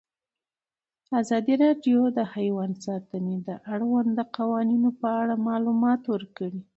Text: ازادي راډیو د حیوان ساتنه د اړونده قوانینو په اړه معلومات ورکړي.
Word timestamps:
ازادي 1.19 1.53
راډیو 1.63 1.99
د 2.17 2.19
حیوان 2.33 2.71
ساتنه 2.85 3.35
د 3.47 3.49
اړونده 3.73 4.23
قوانینو 4.37 4.89
په 5.01 5.07
اړه 5.21 5.35
معلومات 5.47 6.01
ورکړي. 6.13 6.61